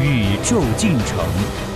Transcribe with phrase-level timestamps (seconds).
[0.00, 1.73] 宇宙进程。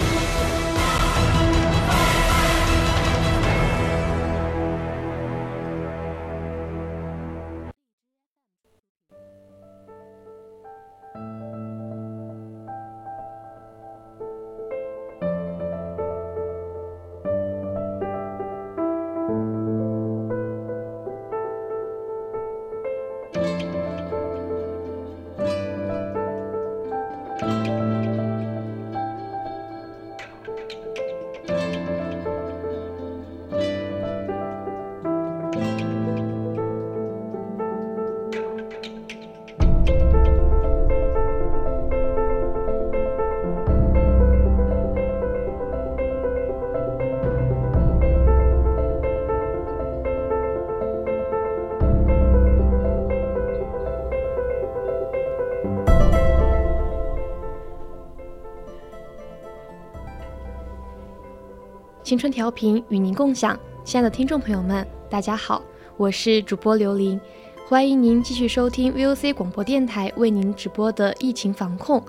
[62.08, 65.60] 青春调频与您共享，亲爱的听众朋友们，大家好，
[65.98, 67.20] 我是主播刘琳，
[67.68, 72.02] 欢迎您继续收听 VOC 广播电台为您直播的疫情防控。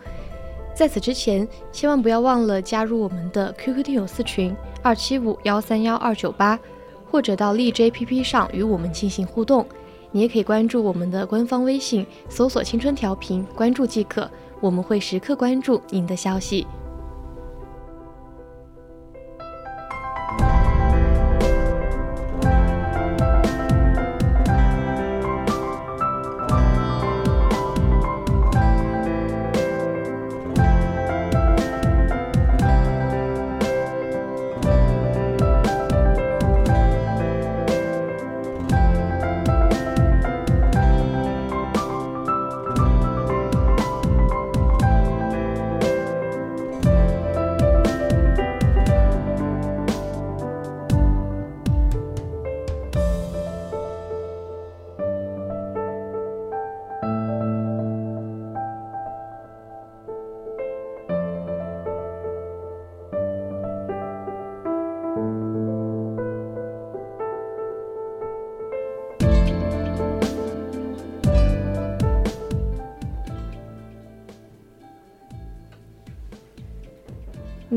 [0.73, 6.57] 在此之前，千万不要忘了加入我们的 QQ 听友四群二七五幺三幺二九八，
[7.11, 9.65] 或者到荔枝 APP 上与我们进行互动。
[10.11, 16.65] 你也可以关注我们的官方微信，搜索“青春调频”，关注即可，我们会时刻关注您的消息。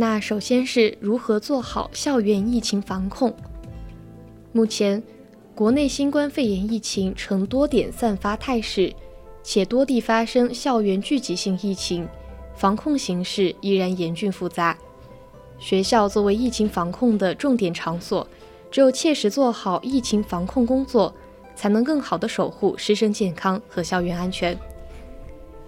[0.03, 3.33] 那首先是如何做好校园疫情防控？
[4.51, 5.01] 目前，
[5.55, 8.93] 国内新冠肺炎疫情呈多点散发态势，
[9.45, 12.09] 且多地发生校园聚集性疫情，
[12.57, 14.77] 防控形势依然严峻复杂。
[15.61, 18.27] 学校作为疫情防控的重点场所，
[18.73, 21.15] 只有切实做好疫情防控工作，
[21.55, 24.59] 才能更好地守护师生健康和校园安全。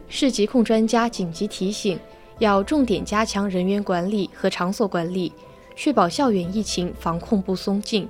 [0.08, 1.96] 市疾控专家紧急提醒。
[2.38, 5.32] 要重点加强人员管理和场所管理，
[5.76, 8.08] 确保校园疫情防控不松劲。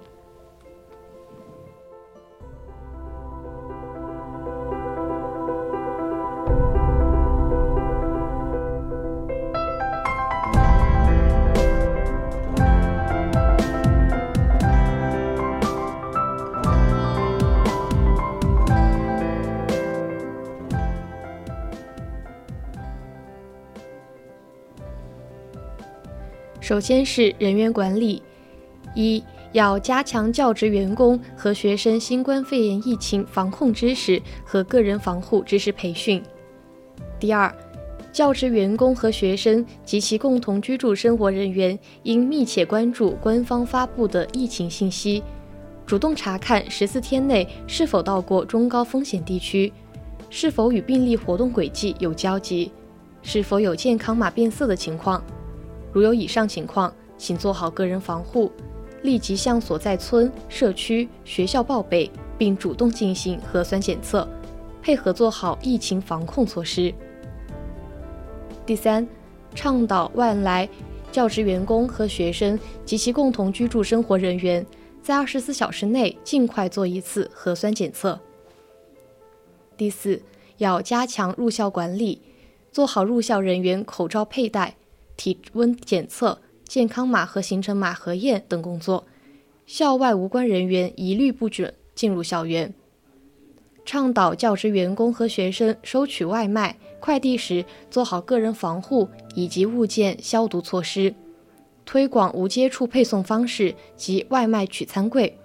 [26.64, 28.22] 首先是人员管理，
[28.94, 36.22] 一要加强教职员工和学生新冠肺炎疫情防控知识和个人防护知识培训。
[37.20, 37.54] 第二，
[38.14, 45.22] 教职员工和学生及其共同居住生活人员应密切关注官方发布的疫情信息，
[45.84, 49.70] 主动查看十四天内是否到过中高风险地区，
[50.31, 52.72] 是否与病例活动轨迹有交集，
[53.20, 55.22] 是否有健康码变色的情况。
[55.94, 58.50] 如有以上情况，请做好个人防护，
[59.02, 64.29] 立即向所在村、社区、学校报备，并主动进行核酸检测，
[64.82, 66.93] 配合做好疫情防控措施。
[68.67, 69.06] 第三，
[69.55, 70.69] 倡导外来
[71.12, 74.67] 教职员工和学生及其共同居住生活人员，
[75.00, 78.19] 在二十四小时内尽快做一次核酸检测。
[79.76, 80.20] 第四，
[80.56, 82.20] 要加强入校管理，
[82.73, 84.75] 做好入校人员口罩佩戴。
[85.16, 89.05] 体温检测、健康码和行程码核验等工作。
[89.66, 92.75] 校外无关人员一律不准进入校园。
[93.84, 101.14] 倡导教职员工和学生收取外卖、快递时做好个人防护以及物件消毒措施。
[101.84, 105.37] 推广无接触配送方式及外卖取餐柜。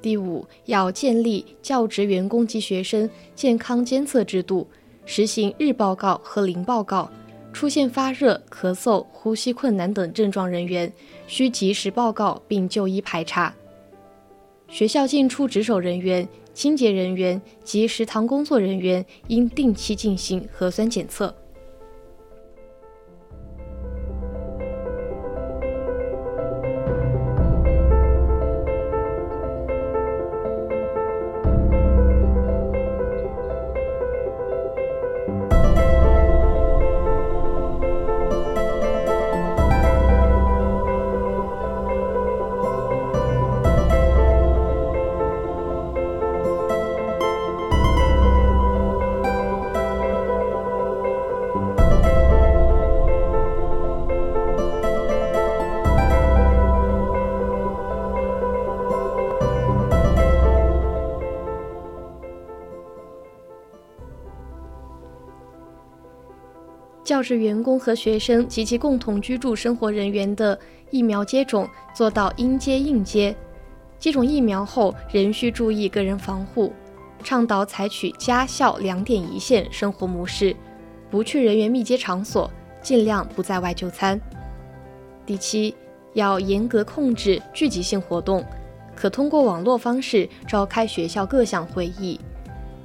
[0.00, 4.66] 第五，要建立教职员工及学生健康监测制度，
[5.06, 7.10] 实行日报告和零报告。
[7.52, 10.92] 出现发热、咳嗽、呼吸困难等症状人员，
[11.26, 13.54] 需及时报告并就医排查。
[14.68, 21.34] 学校进出值守人员、清洁人员及食堂工作人员应定期进行核酸检测。
[67.06, 70.58] 教职员工和学生及其共同居住生活人员的
[70.90, 73.34] 疫苗接种做到应接应接。
[73.96, 76.72] 接种疫苗后仍需注意个人防护，
[77.22, 80.54] 倡导采取家校两点一线生活模式，
[81.08, 82.50] 不去人员密接场所，
[82.82, 84.20] 尽量不在外就餐。
[85.24, 85.72] 第七，
[86.14, 88.44] 要严格控制聚集性活动，
[88.96, 92.20] 可通过网络方式召开学校各项会议，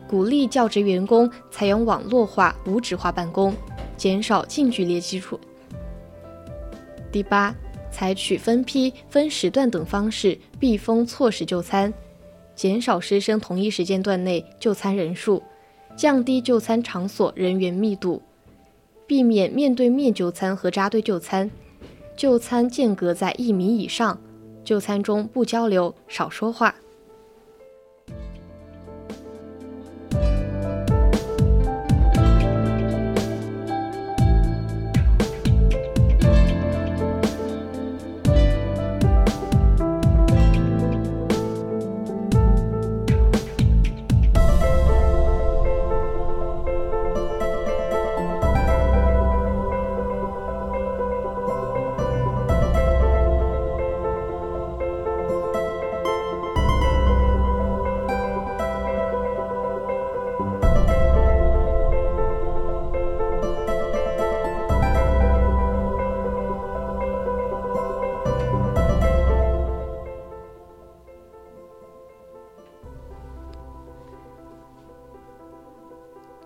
[0.08, 3.52] 鼓励教职员工采用网络化、无纸化办公。
[4.02, 5.40] 减少近距离接触。
[7.12, 7.56] 第八，
[7.92, 11.94] 采取分批、分时段等方式避风错时就餐，
[12.56, 15.44] 减少师生同一时间段内就餐人数，
[15.96, 18.20] 降低就餐场所人员密度，
[19.06, 21.52] 避免面对面就餐和扎堆就餐。
[22.18, 24.20] 就餐间隔在一米以上，
[24.64, 26.74] 就餐中不交流，少说话。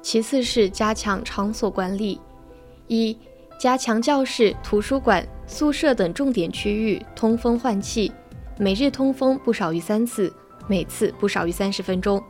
[0.06, 2.22] 其次是加强场所管理，
[2.88, 3.18] 一、
[3.60, 8.12] 加强教室、图书馆、宿舍等重点区域通风换气，
[8.60, 10.32] 每日通风不少于三次，
[10.68, 12.24] 每次不少于三十分钟。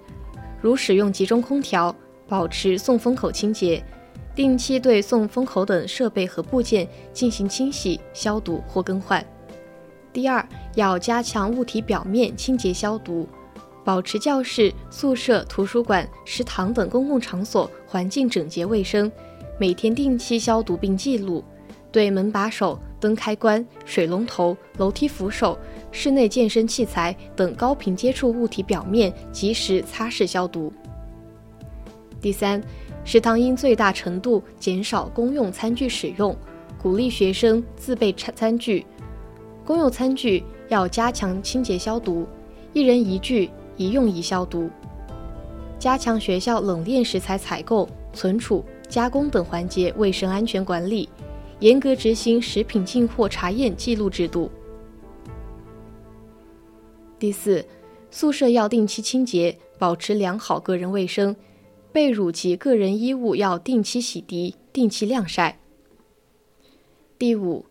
[0.62, 1.94] 如使用集中空调，
[2.30, 3.84] 保持送风口清洁，
[4.34, 9.24] 定期对送风口等设备和部件进行清洗、消毒或更换。
[10.14, 13.28] 第二，要加强物体表面清洁消毒。
[13.86, 19.10] 保持教室、宿舍、图书馆、食堂等公共场所环境整洁卫生，
[19.60, 21.44] 每天定期消毒并记录。
[21.92, 25.58] 对门把手、灯开关、水龙头、楼梯扶手、
[25.92, 30.74] 室内健身器材等高频接触物体表面及时擦拭消毒。
[32.20, 32.62] 第三，
[33.06, 36.36] 食堂应最大程度减少公用餐具使用，
[36.82, 38.84] 鼓励学生自备餐餐具。
[39.64, 42.26] 公用餐具要加强清洁消毒，
[42.74, 43.52] 一人一具。
[43.78, 44.70] 一用一消毒，
[45.78, 51.10] 加强学校冷链食材采购、存储、加工等环节卫生安全管理，
[51.60, 54.50] 严格执行食品进货查验记录制度。
[57.20, 57.66] 第四，
[58.12, 61.36] 宿舍要定期清洁，保持良好个人卫生，
[61.92, 65.60] 被褥及个人衣物要定期洗涤、定期晾晒。
[67.18, 67.66] 第五，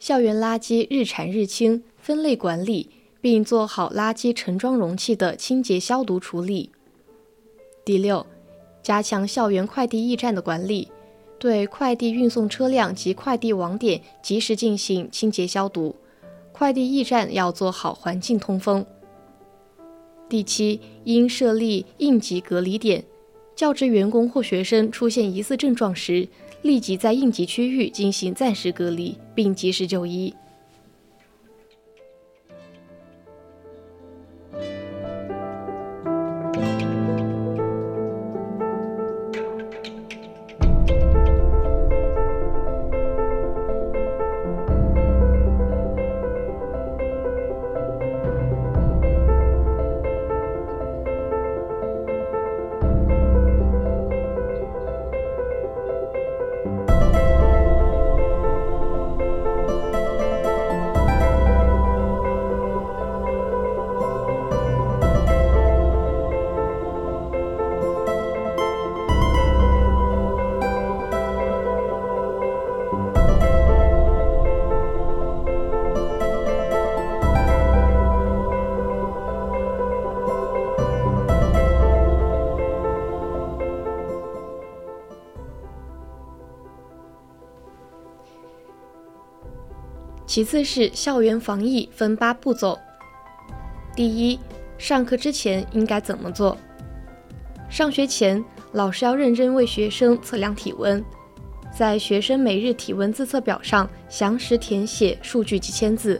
[0.00, 2.88] 校园垃圾日产日清，分类管理。
[3.22, 6.70] 并做好垃圾盛装容器的清洁消毒处理。
[7.84, 8.26] 第六，
[8.82, 10.88] 加强校园快递驿站的管理，
[11.38, 15.94] 对快递运送车辆及快递网点及时进行清洁消毒。
[16.50, 18.84] 快递驿站要做好环境通风。
[20.28, 23.04] 第七，应设立应急隔离点，
[23.54, 26.28] 教职员工或学生出现疑似症状时，
[26.62, 30.34] 立即在应急区域进行暂时隔离，并及时就医。
[90.32, 92.78] 其次是校园防疫分八步走。
[93.94, 94.40] 第一，
[94.78, 96.56] 上课之前应该怎么做？
[97.68, 101.04] 上学前，老师要认真为学生测量体温，
[101.70, 106.18] 在学生每日体温自测表上详实填写数据及签字，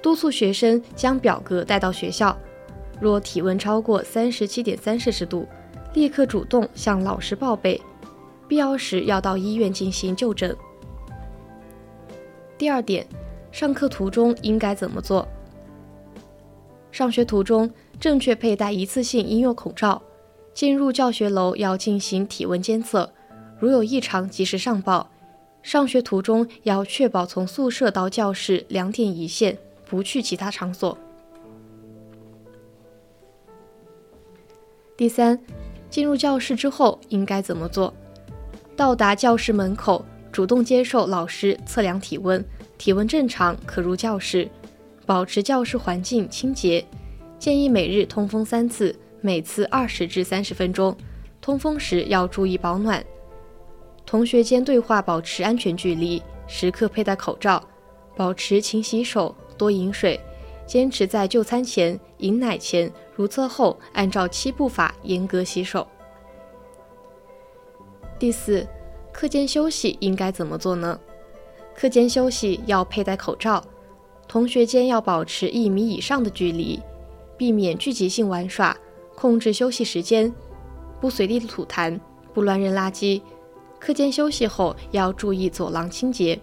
[0.00, 2.38] 督促学生将表格带到学校。
[3.00, 5.44] 若体温超过三十七点三摄氏度，
[5.94, 7.82] 立刻主动向老师报备，
[8.46, 10.56] 必要时要到医院进行就诊。
[12.56, 13.04] 第二点。
[13.52, 15.26] 上课途中应该怎么做？
[16.92, 20.02] 上学途中正确佩戴一次性医用口罩。
[20.52, 23.12] 进入教学楼要进行体温监测，
[23.58, 25.08] 如有异常及时上报。
[25.62, 30.98] 上学途中要确保从宿舍到教室两点一线，不去其他场所。
[34.96, 35.38] 第三，
[35.88, 37.94] 进入教室之后应该怎么做？
[38.74, 42.44] 到达教室门口，主动接受老师测量体温。
[42.80, 44.48] 体温正常，可入教室。
[45.04, 46.82] 保持教室环境清洁。
[47.38, 50.96] 建议每日通风三次，每次二十至三十分钟。
[51.42, 53.04] 通风时要注意保暖。
[54.06, 57.62] 同学间对话保持安全距离，时刻佩戴口罩。
[58.16, 60.18] 保持勤洗手，多饮水。
[60.66, 65.86] 坚持在就餐前、饮奶前、如厕后，按照七步法严格洗手。
[68.18, 68.66] 第四，
[69.12, 70.98] 课间休息应该怎么做呢？
[71.80, 73.64] 课间休息要佩戴口罩，
[74.28, 76.78] 同学间要保持一米以上的距离，
[77.38, 78.76] 避免聚集性玩耍，
[79.14, 80.30] 控制休息时间，
[81.00, 81.98] 不随地吐痰，
[82.34, 83.22] 不乱扔垃圾。
[83.78, 86.38] 课间休息后要注意走廊清洁。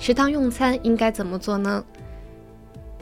[0.00, 1.84] 食堂用餐应该怎么做呢？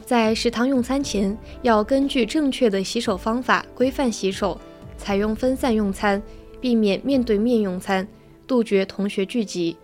[0.05, 4.59] 在食堂用餐前，要根据正确的洗手方法规范洗手，
[4.97, 6.21] 采用分散用餐，
[6.59, 8.05] 避免面对面用餐，
[8.45, 9.77] 杜绝同学聚集。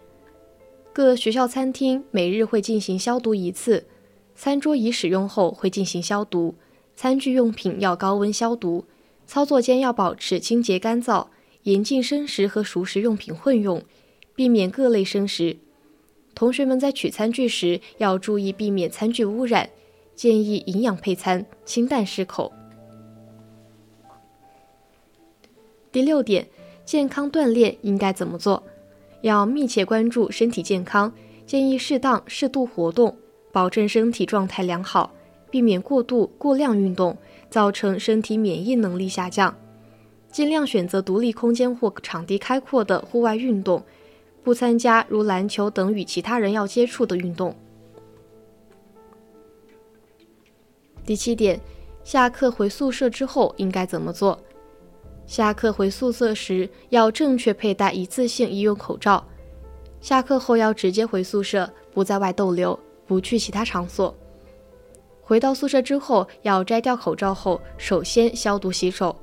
[0.91, 3.86] 各学校餐厅每日会进行消毒一次，
[4.36, 6.55] 餐桌椅使用后会进行消毒，
[6.98, 8.84] 餐具用品要高温消毒，
[9.25, 11.27] 操作间要保持清洁干燥，
[11.63, 13.81] 严禁生食和熟食用品混用，
[14.36, 15.60] 避免各类生食。
[16.36, 19.70] 同学们在取餐具时要注意避免餐具污染，
[20.15, 22.51] 建议营养配餐，清淡适口。
[25.94, 26.46] 第六点，
[26.84, 28.62] 健康锻炼应该怎么做？
[29.22, 31.12] 要密切关注身体健康，
[31.48, 33.15] 建议适当适度活动，
[33.54, 35.13] 保证身体状态良好，
[35.50, 37.18] 避免过度过量运动，
[37.50, 39.56] 造成身体免疫能力下降。
[40.30, 43.82] 尽量选择独立空间或场地开阔的户外运动。
[44.46, 47.54] 不参加如篮球等与其他人要接触的运动。
[51.04, 51.60] 第七点，
[52.04, 54.40] 下课回宿舍之后应该怎么做？
[55.25, 59.25] 下课回宿舍时要正确佩戴一次性医用口罩。
[60.00, 64.16] 下课后要直接回宿舍，不在外逗留，不去其他场所。
[65.22, 69.16] 回到宿舍之后，要摘掉口罩后，首先消毒洗手。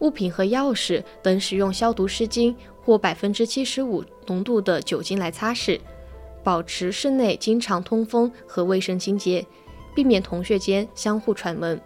[0.00, 2.54] 物品和钥匙等使用消毒湿巾
[2.88, 5.78] 或百分之七十五浓度的酒精来擦拭。
[6.42, 9.44] 保持室内经常通风和卫生清洁，
[9.94, 11.78] 避免同学间相互串门。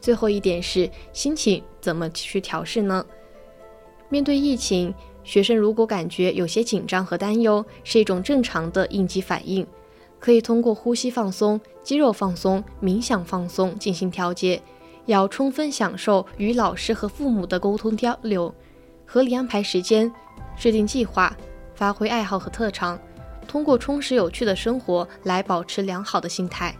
[0.00, 3.04] 最后一点是心情怎么去调试呢？
[4.08, 4.94] 面对疫情，
[5.24, 9.66] 学生如果感觉有些紧张和担忧，是一种正常的应激反应。
[10.20, 14.62] 可以通过呼吸放松、肌肉放松、冥想放松进行调节。
[15.06, 18.54] 要充分享受与老师和父母的沟通交流，
[19.10, 20.12] 合理安排时间，
[20.54, 21.34] 制定计划，
[21.74, 23.00] 发挥爱好和特长，
[23.46, 26.76] 通过充实有趣的生活来保持良好的心态。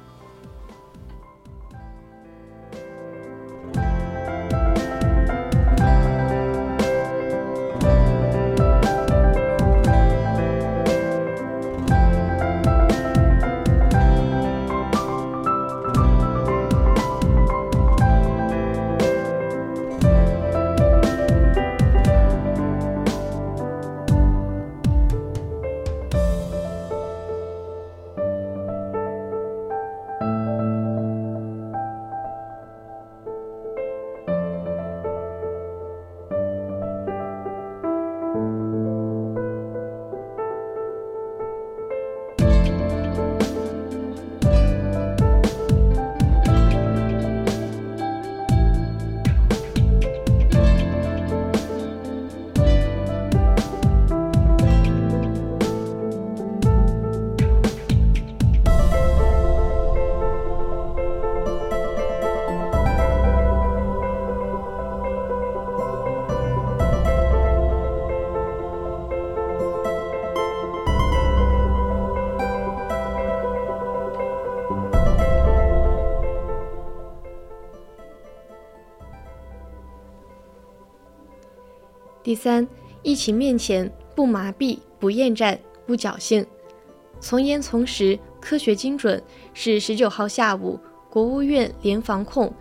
[82.28, 82.68] 第三，
[83.02, 86.44] 疫情面前不麻痹、不厌战、不侥幸，
[87.20, 89.22] 从严从实、科学精准，
[89.54, 92.52] 是十九号下午国务院联防控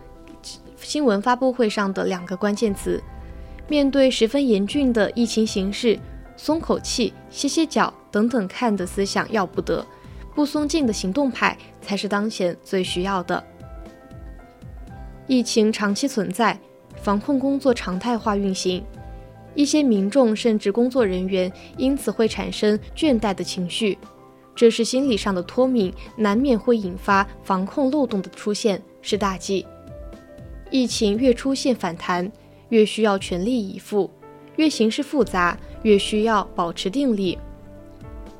[0.78, 2.98] 新闻发布会上的两个关键词。
[3.68, 6.00] 面对十分严峻的疫情形势，
[6.34, 9.86] 松口气、歇歇脚等等看的思想要不得，
[10.34, 13.44] 不松劲的行动派才是当前最需要的。
[15.26, 16.58] 疫情长期存在，
[17.02, 18.82] 防控工作常态化运行。
[19.54, 23.98] 一些民众甚至工作人员因此会产生倦怠的情绪，
[24.54, 29.66] 这是心理上的脱敏，难免会引发防控漏洞的出现，是大忌。
[30.70, 32.30] 疫情越出现反弹，
[32.68, 34.08] 越需要全力以赴；
[34.56, 37.38] 越形势复杂，越需要保持定力。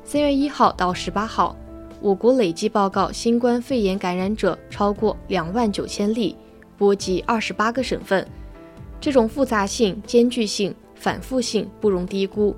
[0.03, 1.55] 三月一号到十八号，
[2.01, 6.35] 我国累计报告新冠肺炎感染者超过两万九千例，
[6.77, 8.25] 波及二十八个省份。
[9.01, 10.73] 这种复杂性、艰巨性。
[10.99, 12.53] 反复性不容低估，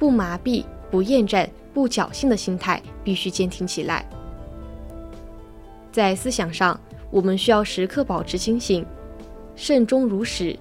[0.00, 4.04] 不麻痹、不厌战、不侥幸的心态必须坚挺起来。
[5.92, 6.78] 在思想上，
[7.08, 8.84] 我们需要时刻保持清醒，
[9.54, 10.58] 慎终如始。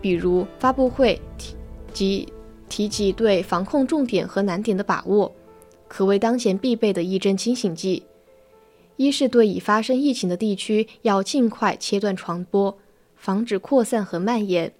[0.00, 1.54] 比如发布会提
[1.92, 2.32] 及
[2.68, 5.30] 提及对防控重点和难点的把握，
[5.88, 8.02] 可谓当前必备的一针清醒剂。
[8.96, 12.78] 一是对已发生疫情的地区要尽快切断传播，
[13.14, 14.72] 防止扩散和蔓延。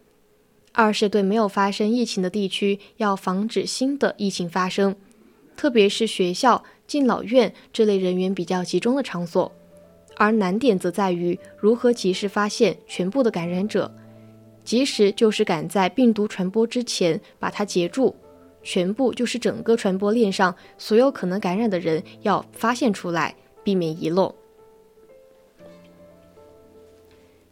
[0.77, 4.95] 二是对没有发生疫情的地区，要防止新的疫情发生，
[5.57, 9.51] 特别是学校、敬老院这类人员比较集中的场所。
[10.17, 13.91] 而难点则在于如何及时发现全部的感染者，
[14.65, 18.15] 及时就是赶在病毒传播之前把它截住，
[18.63, 23.35] 全部就是整个传播链上所有可能感染的人要发现出来，
[23.65, 24.35] 避免遗漏。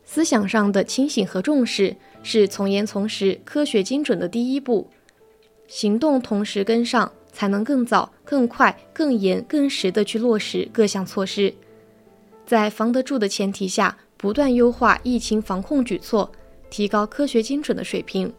[0.05, 1.97] 思想上的清醒和重视。
[2.25, 4.89] 是从严从实、科学精准的第一步，
[5.69, 11.55] 行动同时跟上，才能更早、更快、更严、更实的去落实各项措施，
[12.47, 16.33] 在防得住的前提下，不断优化疫情防控举措，
[16.71, 18.33] 提高科学精准的水平。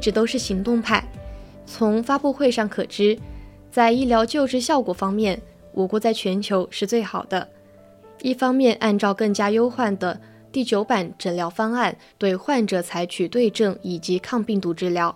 [0.00, 1.04] 一直都是行动派。
[1.66, 3.18] 从发布会上可知，
[3.70, 5.38] 在医疗救治效果方面，
[5.72, 7.46] 我国在全球是最好的。
[8.22, 10.18] 一方面，按照更加优化的
[10.50, 15.14] 第九版诊疗方案，对患者采取对症以及抗病毒治疗；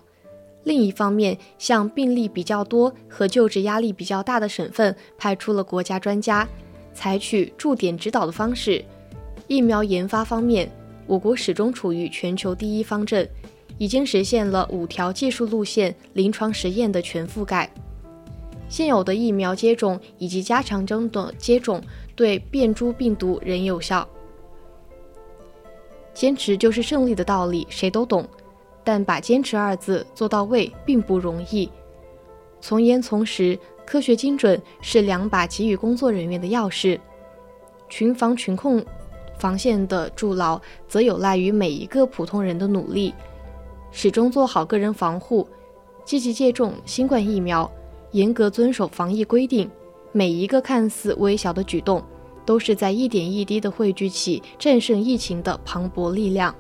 [0.65, 6.47] 另一方面，向病例比较多和救治压力比较大的省份派出了国家专家，
[6.93, 8.85] 采取驻点指导的方式。
[9.49, 10.71] 疫苗研发方面，
[11.07, 13.27] 我国始终处于全球第一方阵，
[13.79, 17.71] 已经实现了五条技术路线临床实验的全覆盖。
[18.69, 21.83] 现有的疫苗接种以及加强针的接种。
[22.17, 24.09] 对变株病毒仍有效。
[26.13, 28.25] 坚持就是胜利的道理，谁都懂。
[28.85, 31.69] 但把“坚持”二字做到位并不容易。
[32.61, 37.01] 从严从实、科学精准是两把给予工作人员的钥匙。
[37.89, 38.85] 群防群控
[39.39, 43.13] 防线的筑牢，则有赖于每一个普通人的努力。
[43.97, 45.47] 始终做好个人防护，
[46.05, 47.71] 积极接种新冠疫苗，
[48.11, 49.71] 严格遵守防疫规定。
[50.11, 52.03] 每一个看似微小的举动，
[52.45, 56.53] 都是在一点一滴地汇聚起战胜疫情的磅礴力量。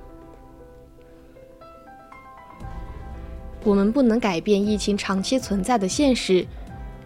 [3.65, 6.47] 我们不能改变疫情长期存在的现实，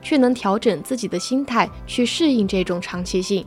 [0.03, 3.47] 却能调整自己的心态去适应这种长期性。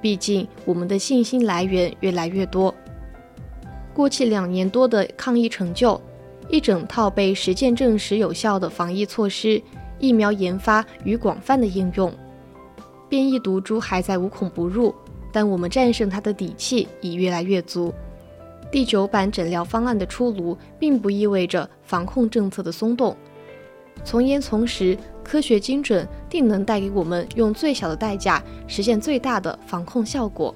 [0.00, 2.74] 毕竟，我们的信心来源越来越多。
[3.96, 5.98] 过去两年多的抗疫成就，
[6.50, 9.58] 一整套被实践证实有效的防疫措施、
[9.98, 12.12] 疫苗研发与广泛的应用。
[13.08, 14.94] 变异毒株还在无孔不入，
[15.32, 17.90] 但我们战胜它的底气已越来越足。
[18.70, 23.16] 第九版诊疗方案的出炉，并不意味着防控政策的松动。
[24.04, 30.54] 从严从实、科学精准，定能带给我们用最小的代价实现最大的防控效果。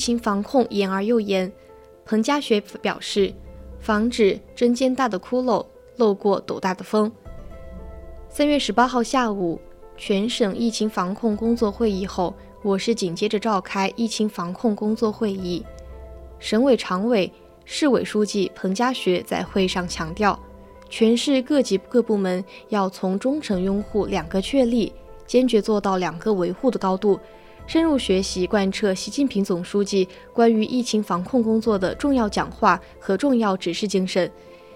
[0.00, 1.52] 疫情防控严而又严，
[2.06, 3.34] 彭家学表示，
[3.80, 5.62] 防止针尖大的窟窿
[5.96, 7.12] 漏过斗大的风。
[8.30, 9.60] 三月十八号下午，
[9.98, 15.62] 全省疫情防控工作会议后，我市紧接着召开疫情防控工作会议。
[16.38, 17.30] 省委常委、
[17.66, 20.40] 市委书记彭家学在会上强调，
[20.88, 24.94] 全市各级各部门要从忠诚拥护“两个确立”，
[25.28, 27.20] 坚决做到“两个维护”的高度。
[27.70, 34.28] 深入学习贯彻习近平总书记关于疫情防控工作的重要讲话和重要指示精神，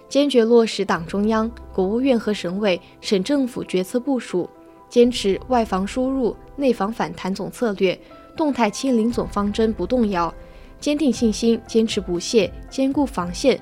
[0.08, 4.48] 坚决落实党中央、国务院和省委、省政府决策部署，
[4.88, 7.98] 坚持外防输入、内防反弹总策略，
[8.36, 10.32] 动态清零总方针不动摇，
[10.78, 13.60] 坚定信心，坚持不懈，坚固防线，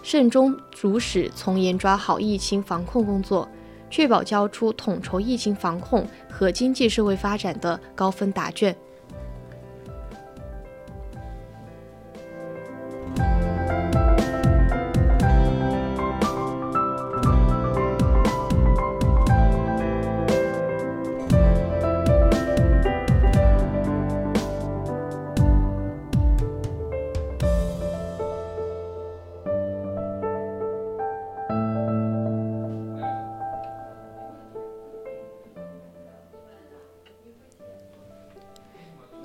[0.00, 3.48] 慎终主始，从严抓好疫情防控工作。
[3.90, 8.74] 确保交出统筹疫情防控和经济社会发展的高分答卷。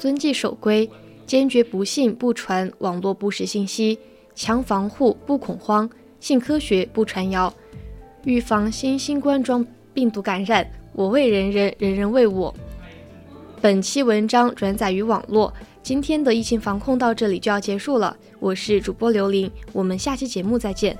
[0.05, 0.87] 遵纪守规，
[1.25, 3.97] 坚决不信不传网络不实信息，
[4.35, 5.89] 强防护不恐慌，
[6.19, 7.51] 信科学不传谣，
[8.23, 9.65] 预防新新冠状
[9.95, 12.53] 病毒感染，我为人人，人人为我。
[13.59, 15.51] 本期文章转载于网络。
[15.81, 20.95] 今天的疫情防控到这里就要结束了，我是主播刘琳，我们下期节目再见。